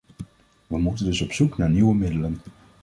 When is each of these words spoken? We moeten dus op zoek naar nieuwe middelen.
We 0.67 0.77
moeten 0.79 1.05
dus 1.05 1.21
op 1.21 1.31
zoek 1.31 1.57
naar 1.57 1.69
nieuwe 1.69 1.95
middelen. 1.95 2.37